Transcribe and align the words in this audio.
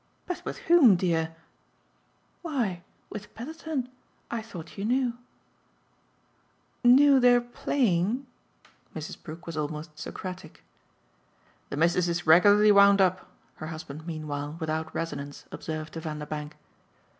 "But 0.25 0.41
with 0.43 0.57
whom, 0.65 0.95
dear?" 0.95 1.35
"Why, 2.41 2.81
with 3.11 3.35
Petherton. 3.35 3.87
I 4.31 4.41
thought 4.41 4.75
you 4.75 4.83
knew." 4.83 5.13
"Knew 6.83 7.19
they're 7.19 7.39
playing?" 7.39 8.25
Mrs. 8.95 9.21
Brook 9.21 9.45
was 9.45 9.57
almost 9.57 9.99
Socratic. 9.99 10.63
"The 11.69 11.77
Missus 11.77 12.09
is 12.09 12.25
regularly 12.25 12.71
wound 12.71 12.99
up," 12.99 13.29
her 13.57 13.67
husband 13.67 14.07
meanwhile, 14.07 14.57
without 14.59 14.91
resonance, 14.95 15.45
observed 15.51 15.93
to 15.93 15.99
Vanderbank. 16.01 16.53